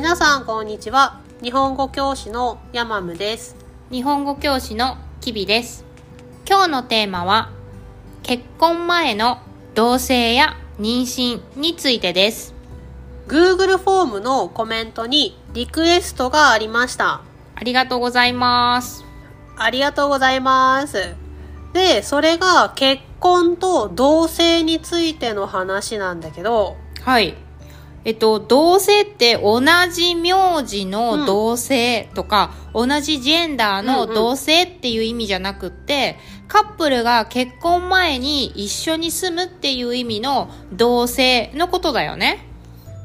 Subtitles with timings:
[0.00, 1.20] 皆さんこんにちは。
[1.42, 3.54] 日本語教師のヤマムです。
[3.90, 5.84] 日本語教師のキビです。
[6.48, 7.50] 今日のテーマは
[8.22, 9.42] 結婚前の
[9.74, 12.54] 同棲や妊娠についてです。
[13.28, 17.20] Google フォームのコメントにリクエストがありました。
[17.54, 19.04] ありがとうございます。
[19.58, 21.14] ありがとうございます。
[21.74, 27.36] でそれが結婚と同棲についての話なんだけどはい
[28.04, 29.60] えっと、同性って同
[29.92, 42.46] じ名字の同性とか、うん、同じジェンダーの同性っていう意味じゃなくって、うんうん、カップルが結婚前に一緒に住むっていう意味の同性のことだよね。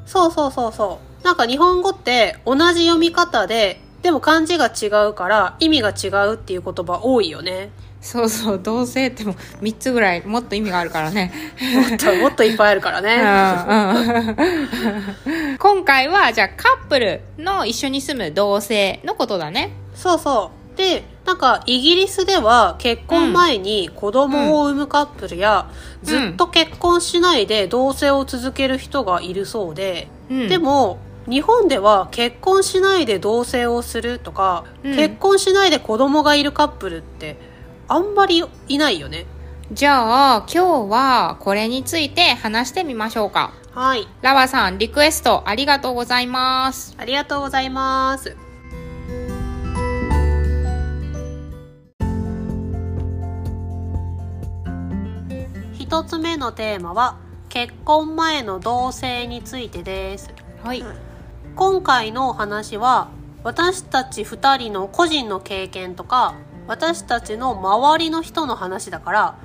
[0.05, 1.25] そうそうそうそう。
[1.25, 7.71] なんか日本語って同じ読み方で、でも漢字が違うから意味が違うっていう言葉多いよね。
[8.05, 11.33] そうそう同性っても3つぐらいもっと意味があるからね。
[11.89, 13.17] もっともっといっぱいあるからね、う
[13.73, 13.77] ん
[15.49, 19.71] うん、今回はじゃあカップルの一緒に住む同性のことだね。
[19.95, 20.77] そうそう。
[20.77, 37.54] でなんかイギリスでは結婚前に子供を産むカップルや、うん、ずっと結婚しないで同棲を続ける人がいるそうで、うん、でも日本では結婚しないで同棲をするとか、結婚しないで子供がいるカップルって
[37.87, 39.25] あんまりいないよね。
[39.71, 43.53] じゃあ今日はこれについて話してみましょうか。
[43.73, 44.07] はい。
[44.21, 46.95] ラワさんリクエストありがとうございます。
[46.97, 48.35] ありがとうございます。
[55.73, 57.17] 一つ目のテーマは
[57.49, 60.33] 結婚前の同棲についてです。
[60.63, 60.83] はい、
[61.55, 63.09] 今回のお話は
[63.43, 66.33] 私たち2人の個人の経験とか
[66.67, 69.35] 私たちの周りの人の話だから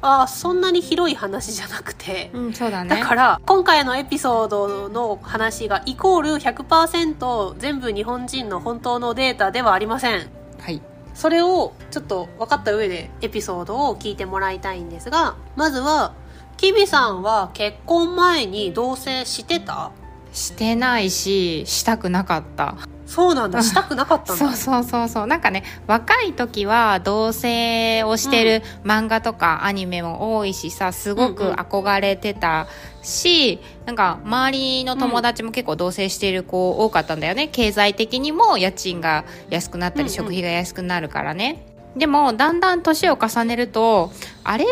[0.00, 2.90] あそんなに広い話じゃなくて、うん、そうだね。
[2.90, 10.30] だから今回のエピソードの話がイコール100%全部日本人の本当のデータではありません。
[10.60, 10.80] はい。
[11.14, 16.14] それをちょっと分かった上でエピソードを聞いてもらいたいんですがまずは
[16.56, 19.90] キビさんは結婚前に同棲してた？
[20.32, 22.76] してないししたくなかった
[23.08, 23.62] そうなんだ。
[23.62, 24.52] したくなかったんだ。
[24.52, 25.26] そうそうそうそう。
[25.26, 32.68] なんかね若い時は同棲をしてる漫画とかアニメも多いしさすごく憧れてた
[33.02, 41.64] し、うんうん、なんか周りの友達も結構同棲している子多かったんだよね、経済的にも家賃が安くなったり、食費が安くなるからね。
[41.96, 44.12] でもだんだん年を重ねると
[44.44, 44.66] あれ？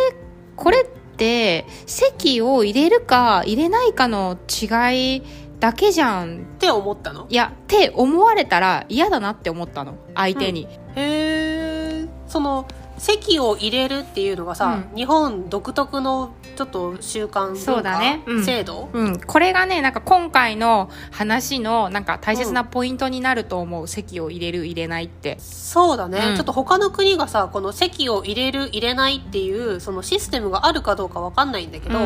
[0.57, 5.23] これって席を入れるか入れないかの違い
[5.59, 7.27] だけじゃんって思ったの？
[7.29, 9.97] いやって思われたら嫌だなって思ったの。
[10.15, 12.67] 相手に、うん、へえその
[12.99, 25.39] 席を入れるっていうのがさ、うん、日本独特のちょっと習慣そうだね、うん、制度、うん、これがねなんか今回の話のなんか大切なポイントになると思う、席を入れる入れないって。
[25.39, 31.99] そうだね、ちょっと他の国がさこの席を入れる入れないっていうそのシステムがあるかどうかわかんないんだけど、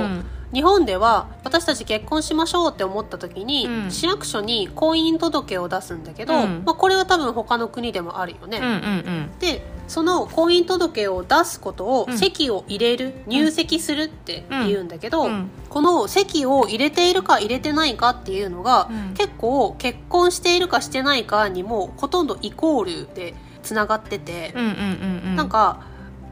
[0.53, 8.59] 日本では私たち結婚しましょうって思った時に、うん、市役所に婚姻届を出すんだけど、うん、まあ、これは多分他の国でもあるよね。
[8.59, 8.77] うんうんう
[9.37, 15.28] ん、でその婚姻届を出すことを籍を入れる、入籍するって言うんだけど、
[15.69, 23.34] この籍を入れているか入れてないかっていうのが、結構結婚しているかしてないかにもほとんどイコールで
[23.65, 24.55] つながってて、
[25.34, 25.89] なんか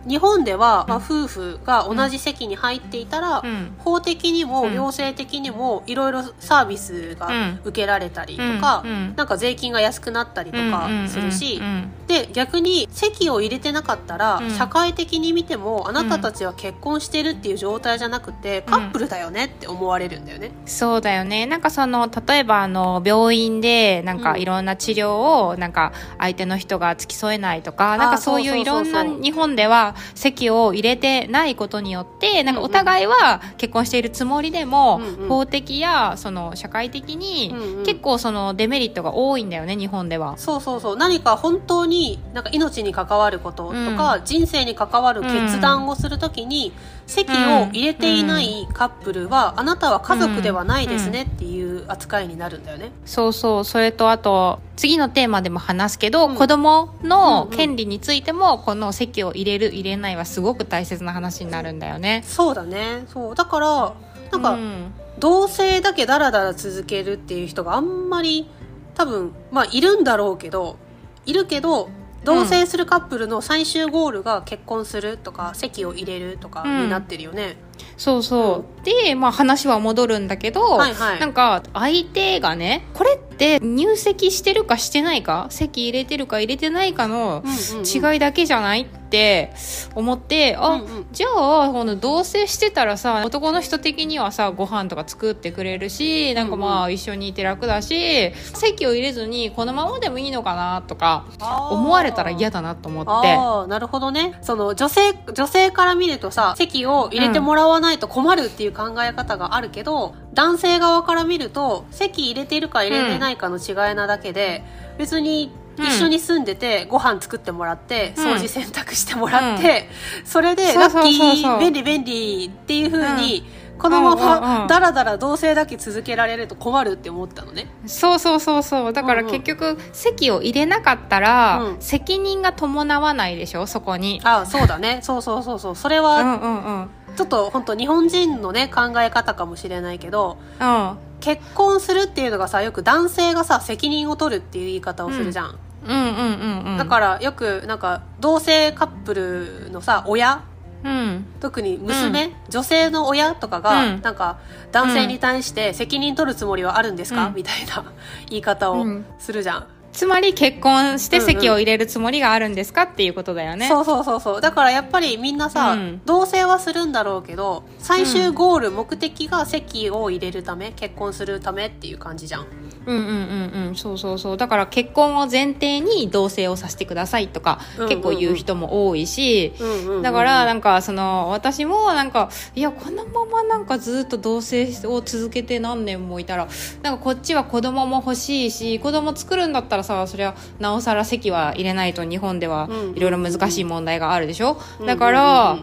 [0.09, 7.29] 日本では、まあ、夫婦が同じ席に入っていたら、うん、法的にも行政的にもいろいろサービスが
[7.65, 11.61] 受けられたりとか、うん、なんか税金が安くなったりとかするし、
[12.07, 20.51] で逆に席を入れてなかったら、社会的に見てもあなたたちは結婚してるっていう状態じゃなくて、カップルだよねって思われるんだよね。
[20.67, 21.47] そうだよね。
[21.47, 25.13] なんかその例えばあの病院でなんかいろんな治療
[25.49, 40.37] をなんか相手の人が付き添えないとか、なんかそういういろんな日本では籍を入れてないことによってなんかお互いは結婚しているつもりでも、うんうん、法的やその社会的に結構そのデメリットが多いんだよね日本では。
[40.37, 40.97] そうそうそう。
[40.97, 46.73] 何か本当になんか命に関わることとか、うん、人生に関わる決断をするときに、
[47.07, 52.93] 籍を入れていないカップルは、あなたは家族ではないですねっていう扱いになるんだよね。
[53.07, 53.65] そうそう。
[53.65, 62.23] それとあと次のテーマでも話すけど、うん、子供の権利についてもこの籍を入れる入れないはすごく大切な話になるんだよね。
[62.27, 63.05] そうだね。
[63.09, 63.35] そう。
[63.35, 63.95] だから
[64.31, 68.49] なんか、うん、同性だけダラダラ続けるっていう人があんまり
[68.95, 70.77] 多分まあいるんだろうけど
[71.25, 71.89] いるけど
[72.25, 87.43] 同棲するカップルの最終ゴールが結婚するとか籍を入れるとかになってるよね、うそうそう、で、まあ、話は戻るんだけど、はいはい、なんか相手がねこれって入籍してるかしてないか籍入れてるか入れてないかの
[87.85, 89.55] 違いだけじゃない、って
[89.95, 101.25] 思ってあ、うんうん、じゃあこの同棲してたらさ男の人的にはさご飯とか作ってくれるしなんかまあ一緒にいて楽だし籍を入れずにこのままでもいいのかなとか
[101.71, 103.11] 思われたら嫌だなと思って。
[103.11, 104.39] あなるほどね。
[104.43, 114.65] その女性女性から見るとさ籍を入れてもらわないと困るっていう考え方があるけど、うん、男性側から見ると籍入れてるか入れてないかの違いなだけで、
[114.99, 119.89] 別に一緒に住んでて、ご飯作ってもらって、掃除洗濯してもらって、
[120.25, 123.47] それで、ラッキー、便利便利っていうふうに、
[123.79, 127.71] このままだらだら同棲だけ続けられると困るって思ったのね。
[127.87, 128.93] そうそうそうそう。
[128.93, 133.67] だから結局席を入れなかったら、責任が伴わないでしょ？
[133.67, 134.21] そこに。
[134.25, 135.01] あそうだね。
[135.03, 135.77] そうそうそうそう。
[135.77, 136.91] それは、うんうんうん。
[137.17, 145.97] ちょっと本当日本人のね考え方かもしれないけど、うん、結婚するっていうのがさよく男性がさ責任を取るっていう言い方をするじゃん、うん。
[145.97, 146.79] うんうんうんうん。
[146.79, 150.45] だからよくなんか同性カップルのさ親
[150.85, 154.39] うん、特に娘、うん、女性の親とかが、うん、なんか
[154.73, 157.93] 男性に対して責任取るつもりはあるんですか、うん、みたいな
[158.31, 158.87] 言い方を
[159.19, 159.67] するじゃん。
[159.91, 163.67] つまり結婚して籍を入れるつもりがあるんですかっていうことだよね。
[163.67, 164.41] そうそうそうそう。
[164.41, 172.47] だからやっぱりみんなさ、同棲はするんだろうけど、最終ゴール、目的が籍を入れるため、結婚するためっていう感じじゃん。
[172.89, 173.77] うんうんうんうん。
[173.77, 174.37] そうそうそう。
[174.37, 186.49] だから結婚を前提に同棲をさせてくださいとか、うんうんうん、結構言う人も多いし、うんうんうんうん、だからなんかその私もなんかいやこのままなんかずっと同棲を続けて何年もいたら
[186.83, 195.59] なんかこっちは子供も欲しいし子供作るんだったらさそりゃなおさら籍は入れないと日本ではいろいろ難しい問題があるでしょ、だから、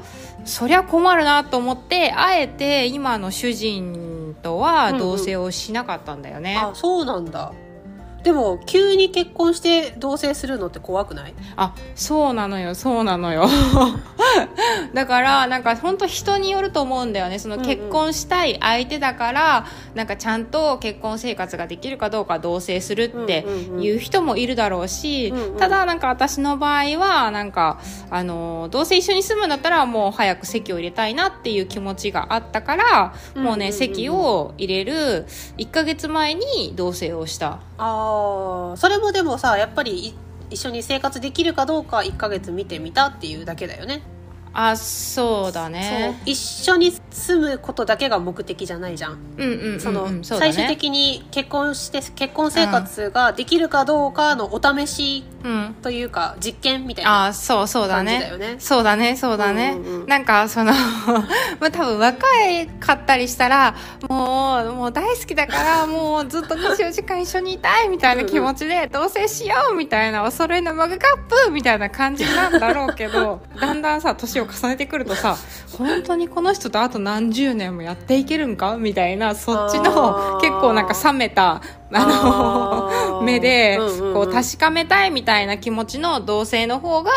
[0.45, 7.51] そりゃ困るなと思ってあえて今の主人とは同棲をしなかったんだよね、うんうん、あそうなんだ
[8.25, 11.35] でも急に結婚して同棲するのって怖くない？
[11.55, 13.47] あそうなのよそうなのよ。
[14.95, 17.37] だからなんか本当人によると思うんだよね。
[17.37, 23.45] その結婚したい相手だから、うんうん、なんかちゃんと結婚生活ができるかどうか同棲するって
[23.79, 27.79] いう人もいるだろうし、うんうん、ただなんか私の場合はなんか
[28.09, 35.27] あの同棲一緒に住むんだったらもう早く籍を入れたいなっていう気持ちがあったから、もうね籍を入れる
[35.57, 37.59] 1か月前に同棲をした。
[37.77, 38.14] あ
[38.73, 40.15] あそれもでもさやっぱり
[40.49, 44.03] 一緒に生活できるかどうか1ヶ月見てみたっていうだけだよね。
[44.57, 46.17] あそうだね。
[46.25, 55.25] 一緒に住むことだけが目的じゃないじゃん,、うんうんうん、その、ね、最終的に結婚して結婚生活ができるかどうかのお試し
[55.81, 58.31] というか、実験みたいなあそうそうだね。
[58.59, 60.71] そうだねそうだね、うんうん、なんかその
[61.59, 63.75] まあ多分若いかったりしたら
[64.09, 75.37] もうもう大好きだからもうずっと24時間一緒にいたいみたいな気持ちで同棲しようみたいなお揃いのマグカップみたいな感じなんだろうけど だんだんさ年を重ねてくるとさ
[75.77, 78.77] 本当にこの人とあと何十年もやっていけるんか？
[78.77, 81.61] みたいなそっちの結構なんか冷めた。
[81.91, 83.77] あの目で
[84.13, 87.11] こう確かめたいみたいな気持ちの同性の方が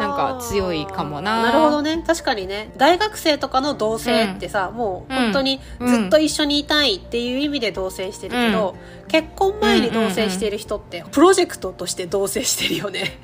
[0.00, 1.42] なんか強いかもな。
[1.42, 2.02] なるほどね。
[2.06, 2.72] 確かにね。
[2.76, 13.18] 大学生とかの同性ってさ、うん、もう本当にずっと一緒にいたいっていう意味で同棲してるけど、うん、結婚前に同棲してる人ってプロジェクトとして同棲してるよね、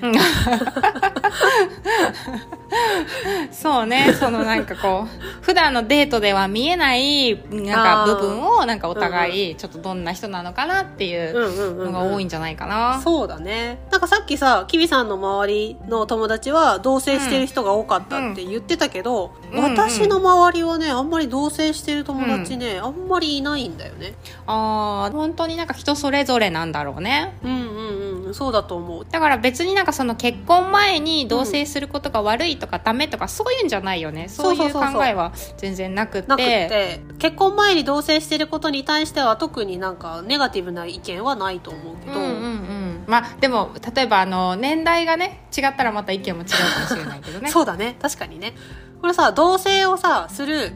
[3.51, 4.15] そうね。
[4.19, 13.79] そのなんかこう普段のデートでは見えないなんか部分をなんかお互いちょっとどんな人なのかなっていうのが多いんじゃないかな、そうだね。
[13.91, 24.15] なんかさっきさきびさんの周りの友達は同棲してる人が多かったって言ってたけど、うんうん、私の周りはねあんまり同棲してる友達ね、うん、あんまりいないんだよね。
[24.47, 27.35] ああ本当になんか人それぞれなんだろうね。
[27.43, 27.67] うんうん
[28.27, 29.07] うんそうだと思う。
[29.11, 37.01] だから別になんかその結婚前に同棲することが悪いとかダメとかそういうんじゃないよね、そういう考えは全然なくて。
[37.19, 43.05] 結婚前に同棲してることに対しては特になんかネガティブな意見はないと思うけど、うんうんうん。
[43.07, 47.49] まあでも例えばあの年代がね違ったらまた意見も違うかもしれないけどね。
[47.53, 47.97] そうだね。
[48.01, 48.55] 確かにね。
[49.01, 50.73] これさ同棲をさする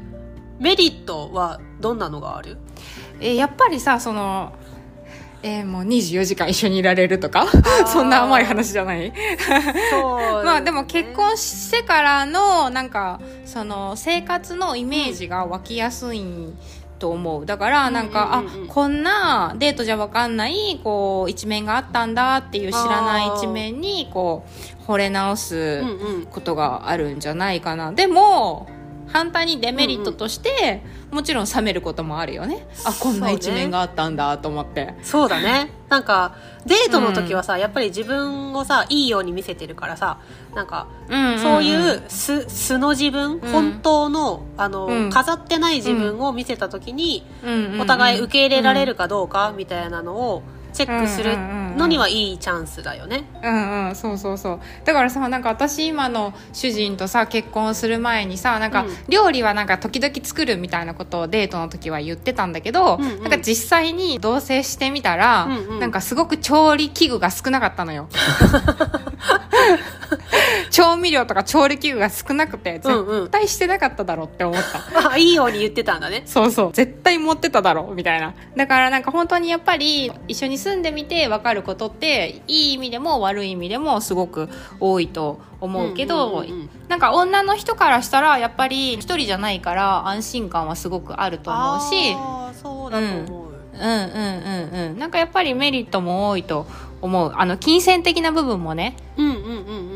[0.58, 2.58] メリットはどんなのがある？
[3.20, 4.52] えやっぱりさその
[5.46, 7.46] えー、もう24時間一緒にいられるとか？
[7.86, 9.12] そんな甘い話じゃない？
[9.90, 16.24] そう、ね、 まあでも結婚してからのなんかその生活のイメージが湧きやすい
[16.98, 17.46] と思う。
[17.46, 18.62] だからなんか、うんうんうん。
[18.62, 24.44] うん、あこんなデートじゃ分かんないこう一面があったんだっていう知らない一面にこ
[24.80, 25.82] う惚れ直す
[26.30, 28.68] ことがあるんじゃないかな、でも
[29.14, 32.66] 反対にデメリットとして、うんうん、もちろん冷めることもあるよね。
[32.84, 34.96] あこんな一面があったんだと思って。
[35.04, 35.70] そうだね。
[35.88, 36.34] なんか
[36.66, 40.18] デートの時はさ、うん、やっぱり自分をさいいように見せてるからさ
[40.56, 47.24] なんか、うんうん、そういう素素の自分、うん、本当のあの、うん、飾ってない自分を見せた時に、
[47.80, 50.42] お互い受け入れられるかどうかみたいなのを
[50.74, 51.36] チェックする
[51.78, 53.24] のにはいいチャンスだよね。
[53.42, 54.60] うんうん、そうそうそう。
[54.84, 68.08] だからさ、なんか私今の主人とさ、結婚する前にさ、なんか料理はなんか時々作るみたいなことをデートの時は言ってたんだけど、うんうん、なんか実際に同棲してみたら、うんうん、なんかすごく調理器具が少なかったのよ。
[70.70, 75.10] 調味料とか調理器具が少なくて、絶対してなかっただろうって思った。
[75.12, 76.22] あ、いいように言ってたんだね。
[76.26, 76.72] そうそう。
[76.72, 78.34] 絶対持ってただろうみたいな。
[78.56, 84.48] だからなんか本当にやっぱり一緒に住んでみて分かることっていい意味でも悪い意味でもすごく
[84.80, 92.12] 多いと思うけど、うんうんうん、なんか女の人からしたらやっぱり一人じゃないから安心感はすごくあると思うし
[92.62, 96.83] そうだと思う、うん、うんうんうんうんなんかやっぱりメリットも多いと思う
[97.34, 99.50] あの金銭的な部分もねうんうんうんう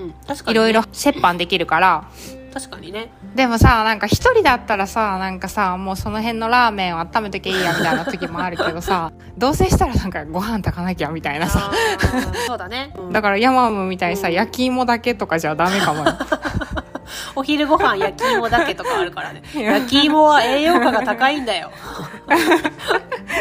[0.07, 0.15] ん。
[0.27, 2.09] 確かに、ね、いろいろ折半できるから。
[2.53, 3.11] 確かにね。
[3.35, 11.71] でもさなんか一人だったらさなんかさもうその辺のラーメンを温めときゃいいやみたいな時もあるけどさ 同棲したらなんかご飯炊かなきゃみたいなさ。
[12.47, 16.17] そうだね、 うん、だからヤマムみたいにさ、うん、焼き芋だけとかじゃダメかもよ。
[17.37, 19.43] お昼ご飯焼き芋だけとかあるからね。
[19.55, 21.71] 焼き芋は栄養価が高いんだよ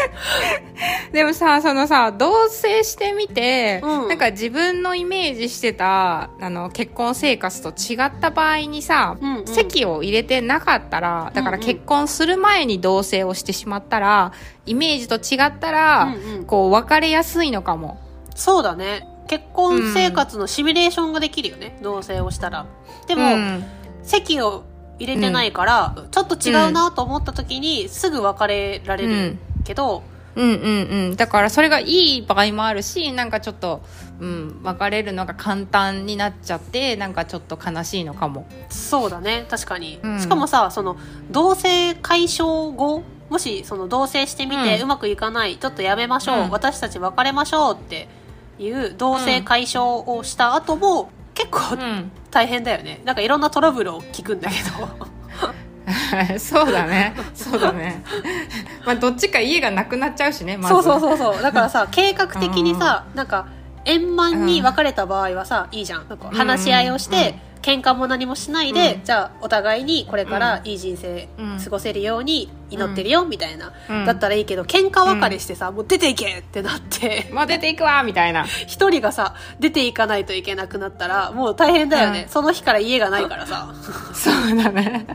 [1.12, 14.32] でもさそのさ同棲してみて、うん、なんか自分のイメージしてたあの結婚生活と違った場合にさ、うんうん、籍を入れてなかったらだから結婚する前に同棲をしてしまったら、
[14.66, 18.00] イメージと違ったら、うんうん、こう別れやすいのかも。
[18.36, 19.08] そうだね。
[19.28, 22.66] 結婚生活のシミュレーションができるよね、うん、同棲をしたら。
[23.08, 23.64] でも、うん、
[24.04, 24.64] 籍を
[25.00, 29.38] 入れてないから、うん、ちょっと違うなと思った時に、すぐ別れられる
[29.68, 30.02] けど、
[30.36, 31.16] うんうんうん。
[31.16, 33.82] だからそれがいい場合もあるし、なんかちょっと、
[34.20, 38.48] うん、別れるのが簡単になっちゃって、なんかちょっと悲しいのかも。
[38.70, 40.00] そうだね、確かに。
[40.02, 40.96] うん、しかもさ、その、
[41.32, 48.08] 同棲解消後、もしその同棲してみてうまくいかない、うん、ちょっとやめましょう、うん、私たち別れましょうって
[48.58, 51.60] いう同棲解消をした後も、結構
[52.32, 53.02] 大変だよね。
[53.06, 55.08] なんかいろんなトラブルを聞くんだけど。
[56.38, 57.14] そうだね。
[57.34, 58.04] そうだね。
[58.86, 61.42] まあどっちか家がなくなっちゃうしね、ま、そうそうそうそう。
[61.42, 63.48] だからさ計画的にさ、うん、なんか
[63.86, 66.10] 円満に別れた場合はさ、いいじゃん。
[66.10, 71.30] なんか話し合いをして、喧嘩も何もしないで、うん、じゃあお互いにこれからいい人生
[71.64, 77.30] 過ごせるように祈ってるよ、みたいな、うん、だったらいいけど喧嘩別れしてさ、もう出ていけってなって。
[77.34, 78.46] もう出ていくわみたいな。
[78.46, 83.74] 一人がさ出ていかないといけなくなったらもう大変だよね、その日から家がないからさ。
[84.14, 85.08] そうだね。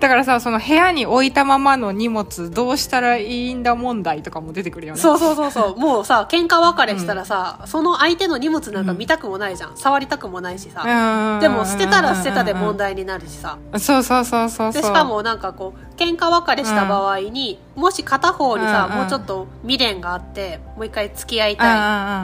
[0.00, 5.00] だからさその部屋に置いたままの荷物どうしたらいいんだ問題とかも出てくるよね。
[5.00, 5.76] そうそうそうそう。
[5.80, 11.38] もうさ喧嘩別れしたらさ、その相手の荷物なんか見たくもないじゃん、触りたくもないしさ。
[11.40, 15.38] でも捨てたら捨てたで問題になるしさ、そうそうそうそうでしかもなん。
[15.38, 21.70] かこう喧嘩別れした場合に、うん、もし片方にさ、うんうん、もうちょっと未練があってもう一回付き合いたい、う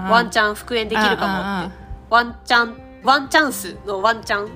[0.02, 1.76] んうん、ワンチャン復縁できるかもって、
[2.08, 4.48] ワンチャンワンチャンスのワンチャン、うん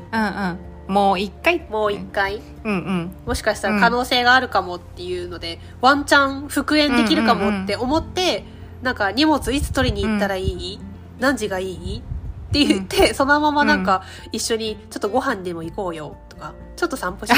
[0.89, 1.61] うん、もう一回？
[1.69, 8.45] もう一回、うんうん、もしかしたら可能性があるかもっていうので、ワンチャン復縁できるかもって思って、
[8.81, 10.81] なんか荷物いつ取りに行ったらいい、
[11.19, 11.99] 何時がいい？
[11.99, 12.03] っ
[12.51, 16.17] て言って、そのままなんか一緒にちょっとご飯でも行こうよ。
[16.28, 16.55] とか。
[16.77, 17.37] ちょっと散歩しよ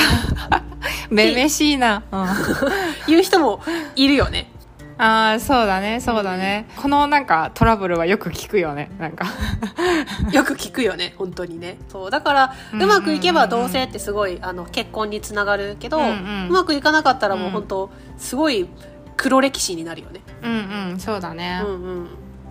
[1.10, 2.26] うめめしいな、うん、
[3.08, 3.60] 言う人も
[3.96, 4.52] いるよね。
[4.98, 6.00] ああそうだね。
[6.00, 8.90] そうだね、うん、このなんかトラブルはよく聞くよね。
[8.98, 9.24] なんか。
[10.30, 11.14] よく聞くよね。
[11.16, 11.78] 本当にね。
[11.88, 12.10] そう。
[12.10, 18.68] だからうまくいけば同棲ってすごいあの結婚につながるけど、うんうん、うまくいかなかったらもう本当すごい
[19.16, 20.20] 黒歴史になるよね。
[20.42, 21.00] うんうん。
[21.00, 21.62] そうだね。
[21.64, 22.08] うんうん。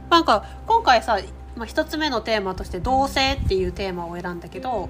[0.10, 1.20] なんか今回さ
[1.56, 4.90] まあ、1つ目のテーマとして同性っていうテーマを選んだけど、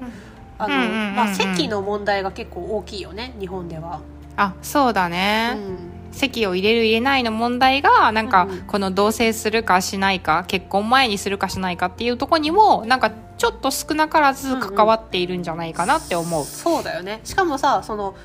[0.59, 0.75] あの、
[1.15, 4.01] まあ、席の問題が結構大きいよね日本では。
[4.35, 5.77] あそうだね、うん、
[6.11, 16.41] 席を入れる入れないの問題がなんか、この同棲するかしないか結婚前にするかしないかっていうとこにもなんかちょっと少なからず関わっているんじゃないかなって思う。
[16.41, 17.21] うんうん、そうだよね。
[17.23, 18.15] しかもさその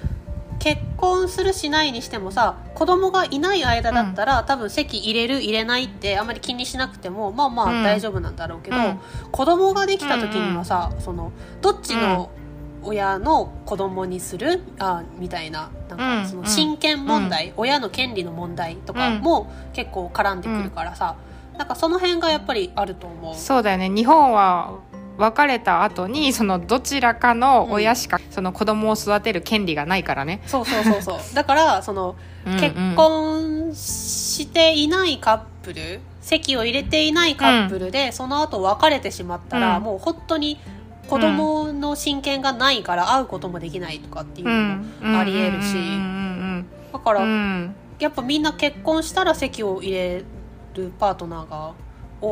[0.58, 8.98] 結婚するしないにしてもさ子供がいない間だったら、うん、多分籍入れる入れないってあんまり気にしなくてもまあまあ大丈夫なんだろうけど、うん、
[9.30, 12.30] 子供ができた時にはさ、うんそのどっちの
[12.82, 14.62] 親の子供にする？
[14.78, 21.16] あみたいななんかその親権問題、うん、親の権利の問題とかも結構絡んでくるからさ、
[21.52, 23.34] うん、なんかその辺がやっぱりあると思う。
[23.34, 23.88] そうだよね。
[23.88, 24.78] 日本は
[25.16, 31.18] 別れた後にそのどちらかの親しかその子供を育てる権利がないからね、そうそうそうそう。
[31.34, 32.16] だからその
[32.60, 40.58] 結婚していないカップル籍を入れていないカップルで、その後別れてしまったら、もう本当に
[41.08, 45.76] 子供の親権がないから会うこともできないとかっていうのもありえるし。
[46.92, 47.20] だから、
[47.98, 50.24] やっぱみんな結婚したら籍を入れ
[50.74, 51.72] るパートナーが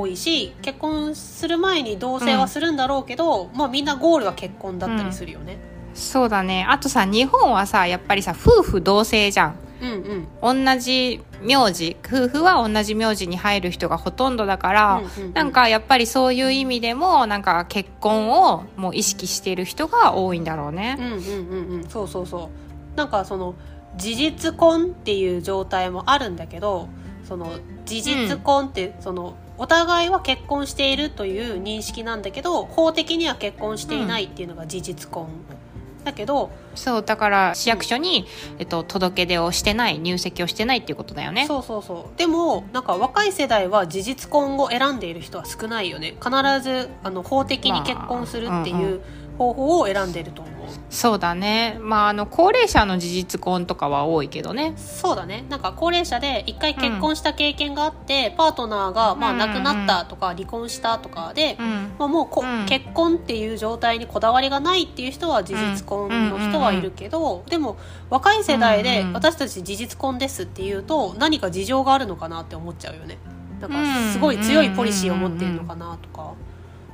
[0.01, 5.59] 多いし結婚する前に同棲はするんだろうけど、まあみんなゴールは結婚だったりするよね。
[5.95, 6.65] そうだね。
[6.69, 9.55] あとさ日本はさやっぱりさ夫婦同姓じゃん。
[9.83, 20.97] うんうん、同じ名字夫婦は同じ名字に入る人がほとんどだから、うんうんうん、なんかやっぱりそういう意味でもなんか結婚をもう意識している人が多いんだろうね。
[21.01, 22.49] うんうんうんうん、そうそうそ
[22.95, 22.97] う。
[22.97, 23.57] なんかその
[23.97, 26.89] 事実婚っていう状態もあるんだけど
[27.25, 27.53] その
[27.85, 35.29] 事実婚って、そのお互いは結婚しているという認識なんだけど法的には結婚していないっていうのが事実婚。
[36.03, 38.27] だけどそうだから市役所に、
[38.59, 49.01] えっと、届け出をしてない入籍をしてないっていうことだよねそうそうそうでもなんか若い世代は事実婚を選んでいる人は少ないよね必ずあの法的に結婚するっていう
[49.39, 50.52] 方法を選んでいると思う、
[50.91, 51.79] そうだね。
[51.81, 54.75] まああの高齢者の事実婚とかは多いけどね。
[54.77, 55.45] そうだね。
[55.49, 61.67] なんか高齢者で一回結婚した経験があって、うん、パートナーが、まあ、亡くなったとか、離婚したとかで、うん、
[61.99, 67.77] まあ、もうこ、うん、結婚っていう状態にこだわりがないっていう人は事実婚の人はいるけど、でも
[68.11, 73.19] 若い世代で私たち事実婚ですっていうと何か事情があるのかなって思っちゃうよね。
[73.61, 76.33] だからすごい強いポリシーを持ってるのかなとか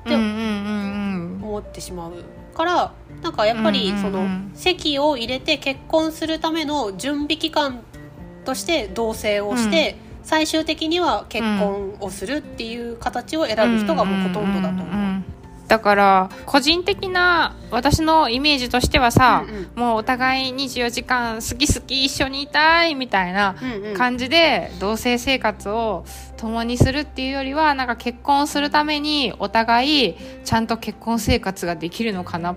[0.01, 2.13] って思ってしまう
[2.55, 7.81] からなんかやっぱりその籍を入れて結婚するための準備期間
[8.45, 15.08] として同棲をして、最終的には結婚をするっていう形を選ぶ人がもうほとんどだと思う。
[15.69, 23.55] だから個人的な私のイメージとしてはさ、うんうん、もうお互い24時間好き好き一緒にいたいみたいな
[23.95, 26.07] 感じで同棲生活を
[26.39, 32.57] 共にするっていうよりはなんか結婚するためにお互いちゃんと結婚生活ができるのかな、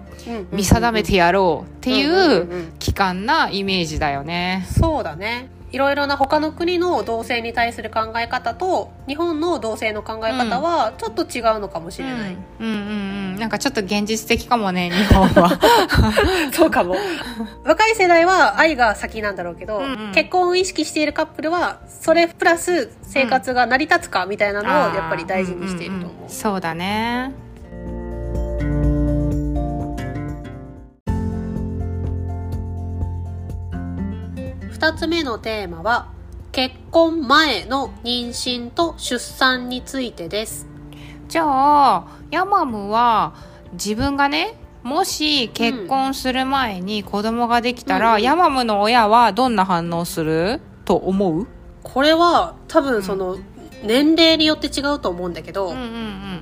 [0.51, 4.65] 見定めてやろうっていう期間なイメージだよね。
[4.79, 12.73] そうだねいろいろな他の国の同性に対する考え方と日本の同性の考え方はちょっと違うのかもしれない、うん、うん。
[12.73, 12.95] うん。
[12.95, 15.59] うんなんかちょっと現実的かもね 日本は。
[16.53, 16.95] そうかも。
[17.65, 27.33] 若い世代は愛が先なんだろうけど、うんうん、結婚を意識しているカップルはそれプラス生活が成り立つかみたいなのをやっぱり大事にしていると思う、うんうんうん、そうだね
[34.81, 36.07] 2つ目のテーマは
[36.51, 40.65] 結婚前の妊娠と出産についてです。
[41.27, 41.43] じゃ
[41.97, 43.35] あヤマムは
[43.73, 50.61] 自分がねもし結婚する前に子供ができたら、うん、ヤマムの親はどんな反応する？
[50.83, 51.47] と思う？
[51.83, 53.37] これは多分その、
[53.83, 56.41] 年齢によって違うと思うんだけど、うんうんうん。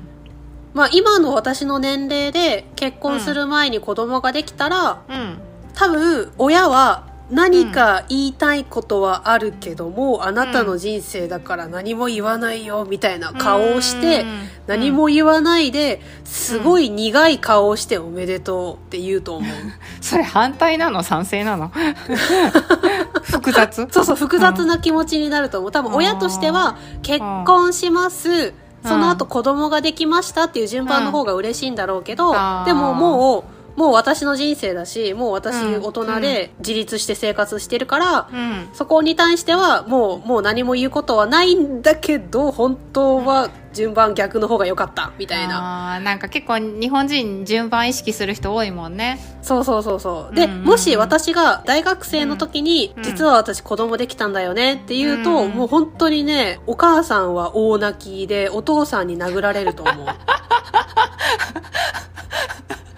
[0.73, 5.39] まあ今の私の年齢で結婚する前に子供ができたら、うん、
[5.73, 19.51] 多分親は何か言いたいことはあるけども、うん、あなたの人生だから何も言わないよみたいな顔をして、うん、何も言わないですごい苦い顔をしておめでとうって言うと思う。
[20.01, 21.03] それ反対なの？
[21.03, 21.71] 賛成なの？
[23.23, 23.87] 複雑？
[23.91, 25.71] そうそう、複雑な気持ちになると思う。
[25.71, 28.53] 多分親としては結婚します。
[28.83, 32.33] その後子供ができましたっていう順番の方が嬉しいんだろうけど、
[32.65, 45.93] でももう、もう私の人生だしもう私大人で自立して生活してるから、うん、そこに対してはもうもう何も言うことはないんだけど本当は順番逆の方が良かったみたいな。
[45.93, 49.17] あなんか結構日本人順番意識する人多いもんね。
[49.41, 50.35] そうそうそうそう。
[50.35, 60.07] で、うんうんうん、もし私が大学生の時に、うん、実は私子供できたんだよねっていうと、うん、もう本当にねお母さんは大泣きでお父さんに殴られると思う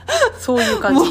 [0.40, 1.02] そういう感じ。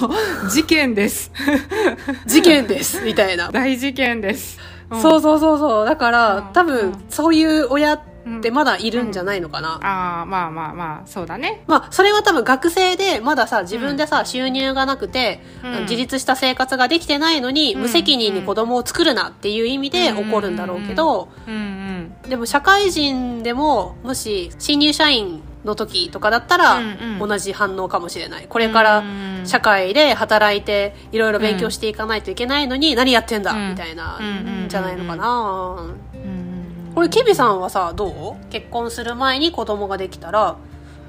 [0.50, 1.32] 事件です。
[2.26, 3.02] 事件です。
[3.02, 3.50] みたいな。
[3.50, 4.58] 大事件です。
[4.90, 5.86] うん、そうそうそうそう。
[5.86, 8.00] だから、うん、多分、そういう親っ
[8.42, 9.76] てまだいるんじゃないのかな。
[9.76, 11.62] うん、ああ、まあまあまあ、そうだね。
[11.66, 15.42] まあ、それは多分学生で、まださ、自分でさ、収入がなくて、
[15.82, 21.28] 自立した生活ができてないのに、無責任に子供を作るなっていう意味で起こるんだろうけど、
[22.28, 26.80] でも社会人でも、もし、新入社員の時とかだったら、
[27.18, 28.46] 同じ反応かもしれない。
[28.48, 29.04] これから
[29.44, 34.18] 社会で働いていろいろ勉強していかないといけないのに、何やってんだ、みたいな、
[34.68, 35.86] じゃないのかな。
[36.94, 38.50] これ、ケビさんはさ、どう？
[38.50, 40.56] 結婚する前に子供ができたら、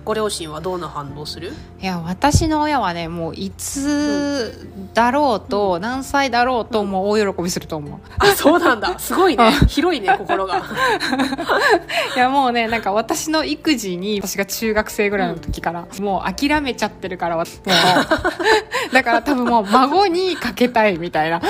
[0.03, 1.53] ご両親はどんな反応する？
[1.81, 8.97] いや私の親はねもういつだろうと、うん、何歳だろうともう大喜びすると思う、あそうなんだ。
[8.99, 9.51] すごいね。
[9.67, 10.61] 広いね心が。
[12.15, 17.45] いやもうねなんか私の育児に私が中学生ぐらいの時から、うん、もう諦めちゃってるからもう。
[18.93, 21.37] だから多分もう孫にかけたいみたいな。
[21.37, 21.41] っ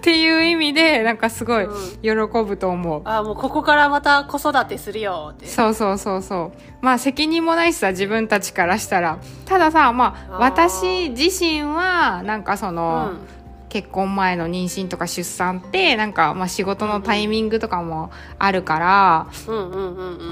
[0.00, 1.66] ていう意味でなんかすごい
[2.02, 5.46] 喜ぶと思う、うん、あもうここからまた子育てするよって。
[5.46, 6.52] そうそうそうそう。
[6.80, 9.18] まあ責任もないしさ自分たちからしたら。
[9.44, 13.36] たださまあ私自身はなんかその、うん。
[13.68, 19.26] 結婚前の妊娠とか出産ってなんかまあ仕事のタイミングとかもあるから、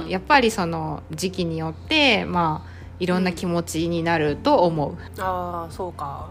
[0.09, 4.92] やっぱりその時期によってまあいろんな気持ちになると思う。
[4.92, 6.29] うん、ああそうか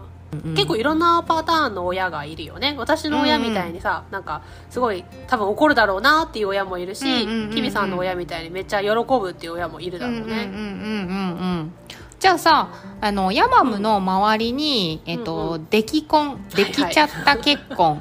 [0.54, 2.74] 結構いろんなパターンの親がいるよね。
[2.78, 7.04] 私の親みたいにさ、うん、なんかすごい多分怒るだろうなっていう親もいるし、
[7.52, 11.70] キビさんの親みたいにめっちゃ喜ぶっていう親もいるだろうね。
[12.18, 12.68] じゃあさ
[13.00, 18.00] あのヤマムの周りに、えっと、うんうん、でき婚できちゃった結婚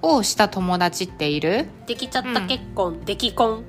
[0.00, 3.64] をした友達っている、できちゃった結婚、うん、でき婚。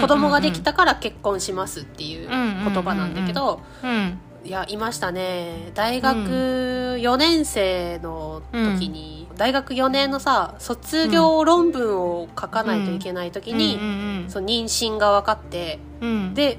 [0.00, 2.38] 子供ができたから結婚しますっていう言
[2.82, 3.60] 葉なんだけど、
[4.44, 5.70] いやいましたね。
[5.74, 6.18] 大学
[6.98, 16.58] 4年生の時に、うん、大学4年のさ卒業論文を書かないといけない時に、うん、その妊娠が分かって、うん、で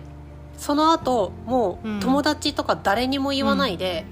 [0.57, 4.05] その後もう友達とか誰にも言わないで、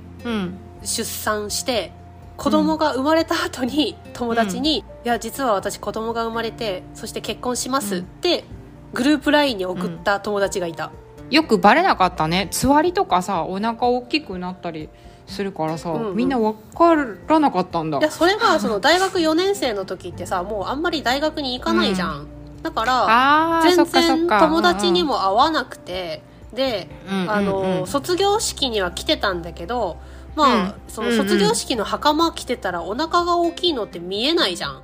[0.83, 1.91] 出産して
[2.37, 8.45] 子供が生まれた後に友達に「いや実は私子供が生まれてそして結婚します」って
[8.93, 10.91] グループ LINE に送った友達がいた。
[11.29, 12.47] よくバレなかったね。
[12.51, 14.89] つわりとかさお腹大きくなったり
[15.27, 16.95] するからさ、うんうん、みんな分か
[17.27, 17.99] らなかったんだ。
[17.99, 22.23] いやそれがその大学4年生の時ってさもうあんまり大学に行かないじゃん、う
[22.59, 26.89] ん、だから全然友達にも会わなくて、うん、で、
[27.27, 29.97] あの、卒業式には来てたんだけど
[30.35, 34.83] まあ、その卒業式の袴着てたらお腹が大きいのって見えないじゃん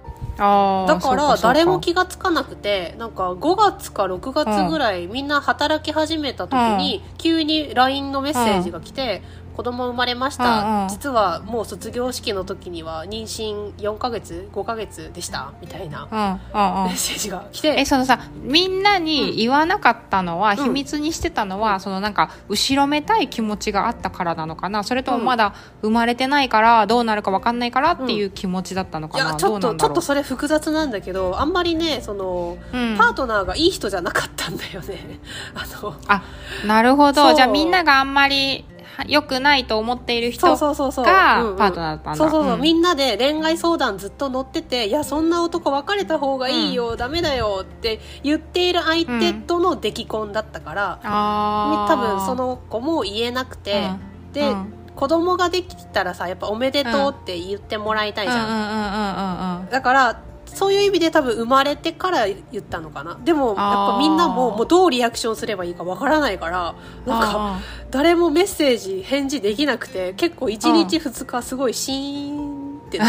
[0.87, 9.21] だから誰も気が付かなくてなんか5月か6月ぐらいみんな働き始めた時に急に LINE のメッセージが来て
[9.55, 24.83] 子供生まれました、うんうん、実はもう卒業式の時には妊娠4か月5か月でしたみたいなメッセージが来て、えそのさみんなに言わなかったのは、うん、秘密にしてたのは、そのなんか後ろめたい気持ちがあったからなのかな。
[24.83, 35.19] それともまだ生まれてないからどうなるか分かんないからっていう気持ちだったのかな、うん、いやちょっとちょっとそれ複雑なんだけどあんまりねその、うん、パートナーがいい人じゃなかったんだよね。
[35.53, 36.23] あのあ
[36.65, 37.33] なるほど。
[37.33, 38.65] じゃあみんながあんまり
[39.07, 42.15] 良くないと思っている人がパートナーだったんだ。
[42.15, 53.89] そうそうそう、みんなで恋愛相談ずっと乗ってて、いや、そんな男別れた方がいいよ、うん、ダメだよって言っている相手との出来婚だったから、うん、多分その子も言えなくて、
[54.27, 54.73] うん、で、うん。
[54.95, 59.69] 子供ができたらさやっぱおめでとうって言ってもらいたいじゃん。
[59.69, 63.17] だからそういう意味で多分生まれてから言ったのかな。
[63.23, 67.59] でもやっぱみんなももうどうリアクションすればいいかわからないからなんか
[67.91, 73.05] 誰もメッセージ返事できなくて結構1日2日すごいシーンってな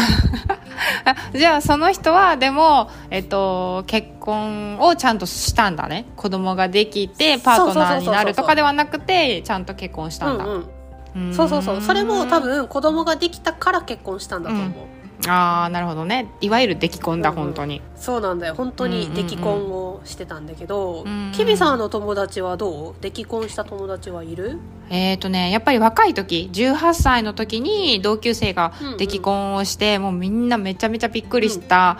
[1.33, 6.05] じゃあその人はでも、えっと、結婚をちゃんとしたんだね。
[6.15, 10.69] 子供ができてパートナーになるとかではなくてちゃんと結婚したんだ、うん
[11.15, 11.81] うん、そうそうそう。
[11.81, 16.29] それも多分子供ができたから結婚したんだと思う、うんああなるほどね。
[16.41, 17.81] いわゆる出来婚だ、うん、本当に。
[17.95, 18.53] そうなんだよ。
[18.53, 22.95] 本当に出来婚をしてたんだけど、うんうん、キビさんの友達はどう？
[23.01, 24.59] 出来婚した友達はいる？
[24.89, 31.97] えっ、ー、とねやっぱり若い時18歳の時に同級生が出来婚をして、うんうん、もうみんなめちゃめちゃびっくりした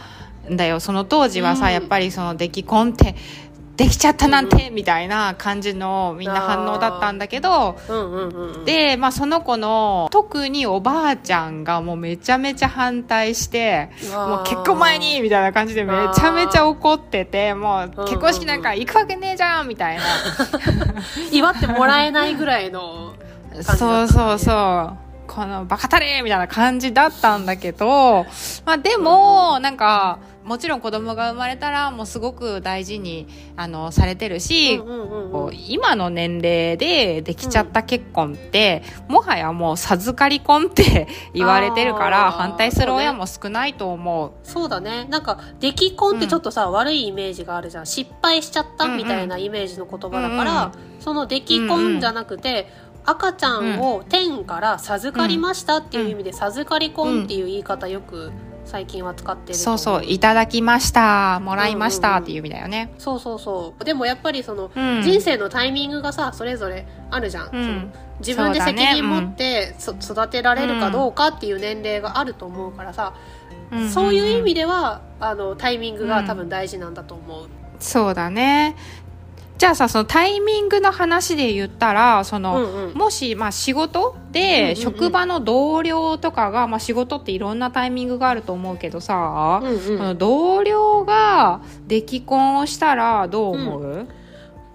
[0.50, 3.16] んだよ、その当時はさ、やっぱりその出来婚って
[3.78, 7.78] できちゃったなんて、みたいな感じのみんな反応だったんだけど、
[8.66, 20.04] で、まあその子の特におばあちゃんがもうめちゃめちゃ反対して、もう結婚前にみたいな感じでめちゃめちゃ怒ってて、もう結婚式なんか行くわけねえじゃんみたいな。
[21.32, 23.14] 祝ってもらえないぐらいの、
[23.54, 25.07] ね、そうそうそう。
[25.38, 28.26] このバカタレみたいな感じだったんだけど、
[28.66, 34.82] まあでも、なんか、もちろん子供が生まれたらもうすごく大事にあのされてるし、
[35.68, 44.32] 今の年齢でできちゃった結婚って、うん、もはやもう授かり婚って 言われてるから反対する親も少ないと思う。
[44.42, 45.06] そうだね。
[45.10, 47.86] なんか出来婚ってちょっとさ、うん、悪いイメージがあるじゃん。
[47.86, 52.72] 失敗しちゃったみたいなイメージの言葉だから、うんうん、その出来婚じゃなくて、
[53.08, 58.32] 赤ちゃんを天から授かりましたっていう意味で、授かり婚っていう言い方よく
[58.66, 63.86] 最近は使ってるそうそういただきましたもらいましたっていう意味だよね、そうそうそう。
[63.86, 73.14] でもやっぱりその、うん、人生のタイミングがさそれぞれあるじゃん、うん、自分で責任持って、ね、育てられるかどうかっていう年齢があると思うからさ、
[73.72, 77.48] うん、そういう意味ではあのタイミングが多分大事なんだと思う、
[77.80, 78.76] そうだね
[79.58, 94.10] じゃあさそのタイミングの話で言ったらその、うんうん、もし、まあ、仕事で、職場の同僚とかが、まあ、仕事っていろんなタイミングがあると思うけどさ、うんうん、の同僚が出来婚をしたらどう思う、うん、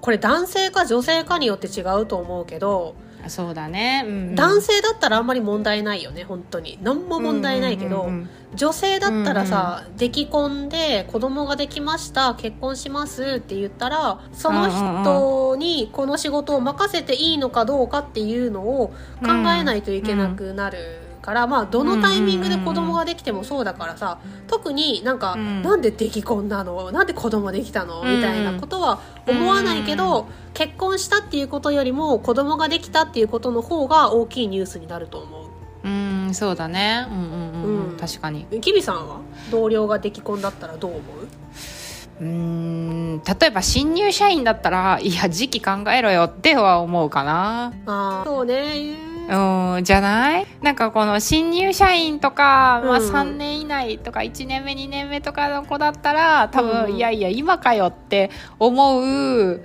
[0.00, 2.96] これ男性か女性かによって違うと思うけど
[3.28, 6.78] そうだね、うんうん、男性だったらあんまり問題ないよね本当に。
[6.82, 18.88] 何も問題ないけど、うんうんうん女性だったらさ、出来婚で子供ができました結婚しますって言ったらその人にこの仕事を任せていいのかどうかっていうのを
[19.22, 20.98] 考えないといけなくなる。
[21.22, 26.90] から、まあ、どのタイミングで子供ができてもそうだからさ、特になんか、なんで出来婚なの？
[26.90, 28.02] なんで子供できたの？
[28.02, 35.46] みたいなことは思わないけど、結婚したっていうことよりも子供ができたっていうことの方が大きいニュースになると思う。
[35.84, 37.06] うんそうだね。
[37.10, 38.46] うんうんうん、うん、確かに。
[38.60, 41.02] キビさんは同僚が出来婚だったらどう思う？
[42.20, 47.72] うん例えば新入社員だったらいや時期考えろよっては思うかな。
[47.86, 48.94] あそうね。
[49.28, 50.46] うんじゃない？
[50.62, 59.62] なんかこの新入社員とか、まあ、3年以内とか1年目2年目とかの子だったら多分、うん、いやいや今かよって思う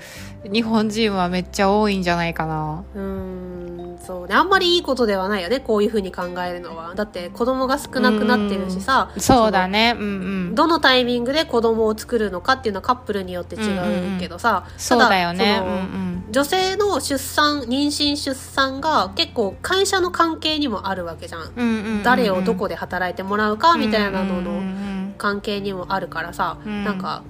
[0.52, 2.84] 日本人はめっちゃ多いんじゃないかな。
[2.96, 4.36] うんそうね。
[4.36, 6.96] あんまりいいことではないよねこういうふうに考えるのは。
[6.96, 9.12] だって子供が少なくなってるしさ。
[9.18, 9.96] そうだね。
[10.00, 10.10] うんう
[10.52, 10.56] ん。
[10.56, 21.42] どのタイミングで子供を作るのかっていうのはカップルによって違うけどさ、うんうん、そうだよね、うんうん、女性の出産妊娠出産が結構会社の関係にもあるわけじゃん。
[21.42, 24.62] うんうんうんうん、誰をどこで働いてもらうかみたいなのの
[25.18, 27.24] 関係にもあるからさ、うん、なんか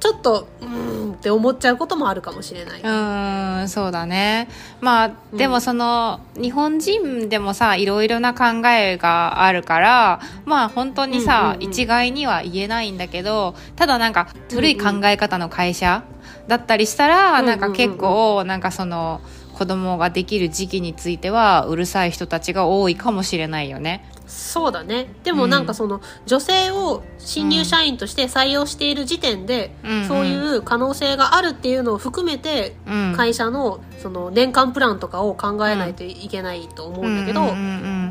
[0.00, 2.80] ちょっとうんって思っちゃうこともあるかもしれない。
[2.80, 4.48] うんそうだね。
[4.80, 16.04] まあでもその、うん、日本人でもさいろいろな考えがあるからまあ本当にさ、うんうんうん、一概には言えないんだけどただなんか古い考え方の会社
[16.46, 19.20] だったりしたら、うんうん、なんか結構なんかその
[19.54, 25.10] 子供ができる時期についてはうるさい人たちが多いかもしれないよねそうだね。
[25.24, 37.54] でもなんかその、うん、女性を新入社員として採用している時点で、うん、そういう可能性があるっていうのを含めて、うん、会社のその年間プランとかを考えないといけないと思うんだけど、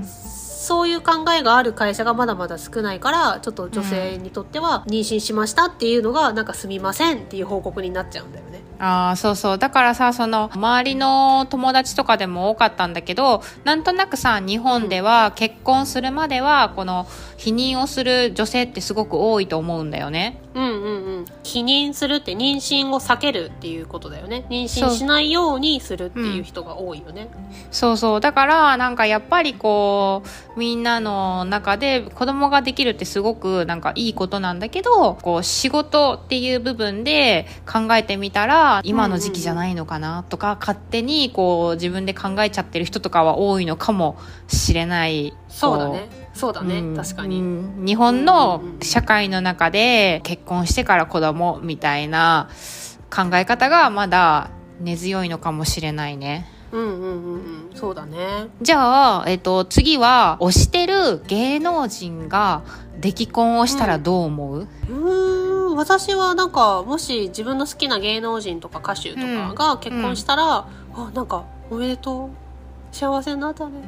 [0.04, 8.62] そういう考えがある会社がまだまだ少ないからちょっと女性にとっては妊娠しましたっていうのがなんかすみませんっていう報告になっちゃうんだよね。
[8.80, 9.58] ああ、そうそう。
[9.58, 20.42] だからさ、その、周りの友達とかでも多かったんだけど、なんとなくさ、日本では結婚するまでは、この、否認をする女性ってすごく多いと思うんだよね。
[20.56, 21.26] うんうんうん。
[21.44, 24.46] 否認するって妊娠を避けるっていうことだよね。
[24.50, 27.30] 妊娠しないようにするっていう人が多いよね。
[27.70, 28.22] そうそう。
[28.22, 30.24] だから、なんかやっぱりこ
[30.56, 45.34] う、みんなの中で子供ができるってすごくなんかいいことなんだけど、こう、仕事っていう部分で考えてみたら、今の時期じゃないのかなとか、勝手にこう自分で考えちゃってる人とかは多いのかもしれない。
[45.50, 46.10] そうだね。
[46.34, 47.42] そうだね、うん、確かに、
[47.84, 52.50] 日本の社会の中で結婚してから子供みたいな
[53.10, 56.48] 考え方がまだ根強いのかもしれないね。
[56.72, 57.70] うんうんうんうん。
[57.74, 58.18] そうだね。
[58.62, 62.62] じゃあ、えっと、次は推してる芸能人が
[63.00, 64.68] 出来婚をしたらどう思う？
[64.90, 65.47] うん
[65.78, 73.82] 私はなんかもし自分の好きな芸能人とか歌手とかが結婚したら、うん、あなんかおめでとう幸せになったね。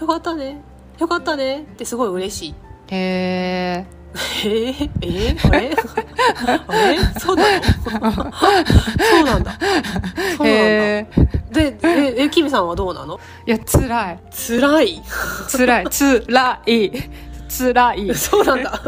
[0.00, 0.60] よかったね。
[0.98, 1.62] よかったね。
[1.62, 2.54] ってすごい嬉しい。
[2.88, 3.86] へえ
[4.44, 5.76] えー、えー、あれ？
[6.66, 6.98] あれ？
[7.20, 8.32] そうなの？
[8.98, 9.58] そうなんだ。
[10.36, 10.72] そうなんだ。
[11.52, 13.20] でええキミさんはどうなの？
[13.46, 14.18] いや辛い。
[14.30, 15.02] 辛い？
[15.50, 15.86] 辛い。
[15.90, 16.92] 辛い。
[17.48, 18.14] 辛い。
[18.14, 18.82] そうなんだ。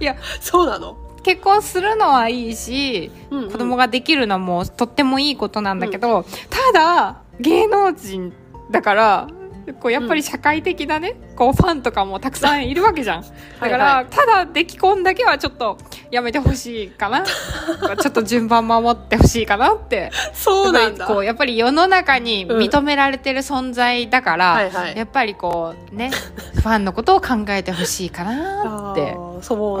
[0.00, 0.16] いや。
[0.40, 0.96] そうなの？
[1.22, 8.32] 結婚するのはいいし、うんうん、子供ができるのもとってもいいことなんだけど、うん、ただ芸能人
[8.70, 9.28] だから
[9.72, 13.22] こうやっぱり社会的なね、うん、こうファンとかもたくさんいるわけじゃん。
[13.22, 13.28] だ
[13.70, 15.78] から、はいはい、ただ出来婚だけはちょっと
[16.10, 17.24] やめてほしいかな。
[18.00, 20.10] ちょっと順番守ってほしいかなって。
[20.32, 21.06] そうなんだ。
[21.06, 26.10] こう、やっぱり世の中に認められてる存在だから、うんはいはい、やっぱりこうね、
[26.54, 29.16] ファンのことを考えてほしいかなって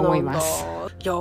[0.00, 0.64] 思います。
[1.00, 1.14] いや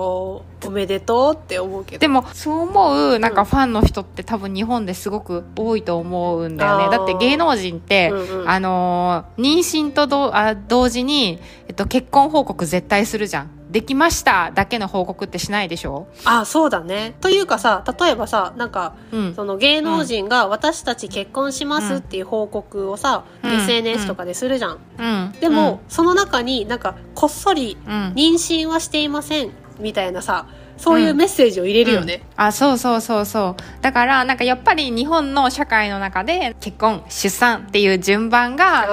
[0.66, 2.00] おめでとうって思うけど。
[2.00, 13.52] でもそう思うなんかファンの人って多分日本ですごく多いと思うんだよね、だって芸能人って、うんうん、あの妊娠とどあ同時に、えっと、結婚報告絶対するじゃん。
[13.68, 16.08] できましただけの報告ってしないでしょ？
[16.24, 17.16] あそうだね。
[17.20, 33.82] というかさ例えばさなんか、うん、その芸能人が私たち結婚しますっていう報告をさ、うん、SNS とかでするじゃん、うん、でも、その中になんかこっそり妊娠はしていませんみたいなさそういうメッセージを入れるよね、うん、あそうそうそうそう。
[33.82, 38.86] だからなんかやっぱり日本の社会の中で結婚出産っていう順番が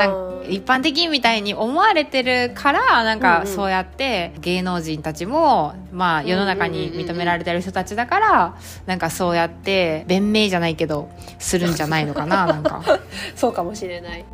[0.48, 12.82] 一般的みたいに思われてるからなんかそうやって芸能人たちもまあ世の中に認められてる人たちだからなんかそうやって弁明じゃないけどするんじゃないのかななんか。
[13.36, 14.24] そうかもしれない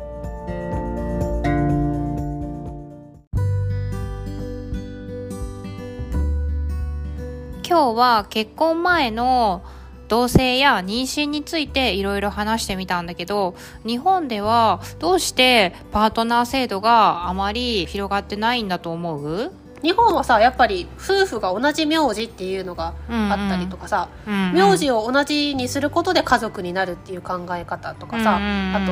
[7.71, 9.63] 今日は結婚前の
[10.09, 13.55] 同性や妊娠についていろいろ話してみたんだけど
[13.85, 19.53] 日本ではどうしてパートナー制度があまり広がってないんだと思う？
[19.81, 28.91] 日本はさやっぱり夫婦が同じ名字っていうのがあったりとかさ、うんうん、名字を同じにすることで家族になるっていう考え方とかさ、うんうん、あと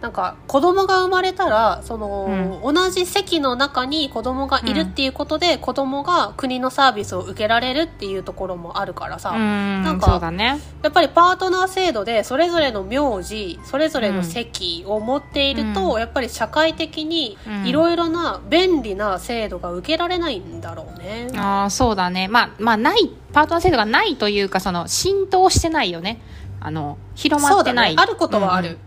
[0.00, 21.28] なんか子供が生まれたらその、うん、同じ席の中に子供がいるっていうことで、うん、子供が国のサービスを受けられるっていうところもあるからさ、うん、なんか、ね、やっぱりパートナー制度でそれぞれの名字それぞれの席を持っていると、うん、やっぱり社会的にいろいろな便利な制度が受けられないんだろうね。
[21.36, 22.28] ああそうだね。
[22.28, 26.20] まあまあないパートナー制度がないというかその浸透してないよね。
[26.60, 28.78] あの広まってない、ね、あることはある、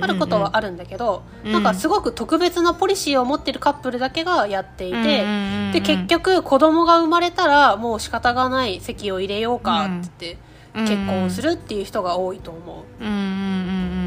[0.00, 5.24] あることはあるんだけど、うん、なんかすごく特別なポリシーを持ってるカップルだけがやっていて、
[5.72, 10.36] で結局子供が生まれたらもう仕方がない席を入れようかって
[10.72, 13.04] 言って結婚するっていう人が多いと思う。
[13.04, 13.14] うんうん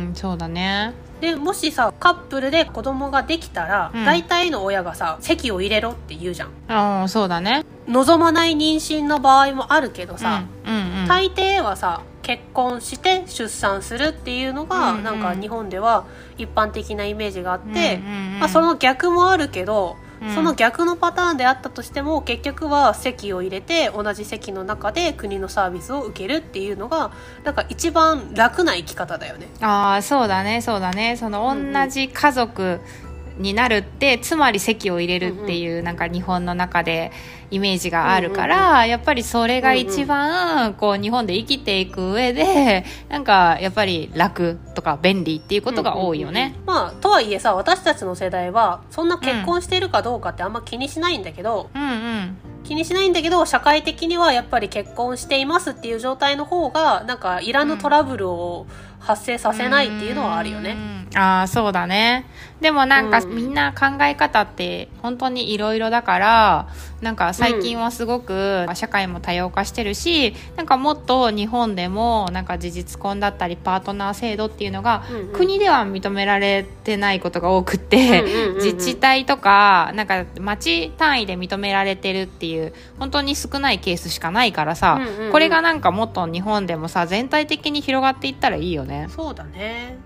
[0.09, 0.93] うん、そうだね。
[1.21, 6.49] でもしさカップルで子供ができたら、うん、大体の親がさ席を入れろって言うじゃん。
[6.67, 7.63] ああそうだね。
[7.87, 16.07] 望まない妊娠の場合もあるけどさ、うんうんうん、大抵はさ結婚して出産するっていうのが、うんうん、なんか日本では
[16.37, 27.11] 一般的なイメージがあって、うんうんうん、まあ、その逆もあるけど、うん、その逆のパターンであったとしても結局は席を入れて同じ席の中で国のサービスを受けるっていうのが
[27.43, 29.47] なんか一番楽な生き方だよね。
[29.59, 31.17] ああそうだねそうだね。
[31.17, 32.75] その同じ家族、うんう
[33.09, 37.11] んになるってつまり席を入れるっていう、なんか日本の中で
[37.51, 46.55] イメージがあるから、やっぱりそれが一番こう日本で生きていく上でなんかやっぱり楽とか便利っていうことが多いよね。
[46.65, 52.37] まあとはいえさ私たちの世代はそんな結婚しているかどうかってあんま気にしないんだけど、うんうん。
[52.63, 58.67] 気にしないんだけど社会的にはやっぱり結婚していますっていう状態の方がなんかいらぬトラブルを
[58.99, 60.77] 発生させないっていうのはあるよね。
[61.15, 62.25] ああそうだね。
[62.59, 66.67] でもなんか、みんな考え方って本当にいろいろだから
[67.01, 78.23] なんか最近はすごく社会も多様化してるし、なんかもっと日本でもなんか事実婚だったりパートナー制度っていうのが、国では認められてないことが多くて、
[78.55, 85.01] 自治体とかなんか町単位で認められてるっていう本当に少ないケースしかないからさ、
[85.33, 89.07] これがなんかもっと日本でもさ全体的に広がっていったらいいよね。
[89.09, 89.97] そうだね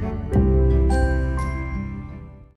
[0.00, 0.37] thank you